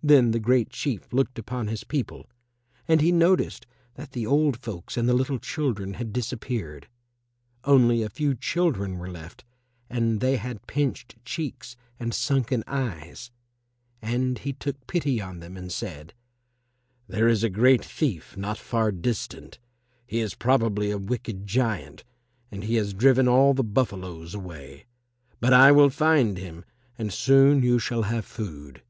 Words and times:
Then 0.00 0.30
the 0.30 0.38
Great 0.38 0.70
Chief 0.70 1.12
looked 1.12 1.36
upon 1.36 1.66
his 1.66 1.82
people 1.82 2.30
and 2.86 3.00
he 3.00 3.10
noticed 3.10 3.66
that 3.94 4.12
the 4.12 4.24
old 4.24 4.56
folks 4.56 4.96
and 4.96 5.08
the 5.08 5.12
little 5.12 5.40
children 5.40 5.94
had 5.94 6.12
disappeared; 6.12 6.86
only 7.64 8.00
a 8.04 8.08
few 8.08 8.36
children 8.36 8.96
were 8.96 9.10
left 9.10 9.42
and 9.88 10.20
they 10.20 10.36
had 10.36 10.68
pinched 10.68 11.16
cheeks 11.24 11.74
and 11.98 12.14
sunken 12.14 12.62
eyes. 12.68 13.32
And 14.00 14.38
he 14.38 14.52
took 14.52 14.86
pity 14.86 15.20
on 15.20 15.40
them 15.40 15.56
and 15.56 15.72
said, 15.72 16.14
"There 17.08 17.26
is 17.26 17.42
a 17.42 17.50
great 17.50 17.84
thief 17.84 18.36
not 18.36 18.56
far 18.56 18.92
distant. 18.92 19.58
He 20.06 20.20
is 20.20 20.36
probably 20.36 20.92
a 20.92 20.96
wicked 20.96 21.44
giant, 21.44 22.04
and 22.52 22.62
he 22.62 22.76
has 22.76 22.94
driven 22.94 23.26
all 23.26 23.52
the 23.52 23.64
buffaloes 23.64 24.32
away. 24.32 24.86
But 25.40 25.52
I 25.52 25.72
will 25.72 25.90
find 25.90 26.38
him 26.38 26.64
and 26.96 27.12
soon 27.12 27.64
you 27.64 27.80
shall 27.80 28.02
have 28.02 28.24
food." 28.24 28.84